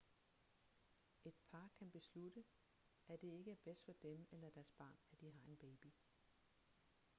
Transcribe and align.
et 1.25 1.33
par 1.51 1.69
kan 1.79 1.89
beslutte 1.91 2.43
at 3.07 3.21
det 3.21 3.27
ikke 3.27 3.51
er 3.51 3.55
bedst 3.63 3.85
for 3.85 3.93
dem 3.93 4.27
eller 4.31 4.49
deres 4.49 4.71
barn 4.77 4.97
at 5.11 5.21
de 5.21 5.31
har 5.31 5.41
en 5.47 5.57
baby 5.57 5.91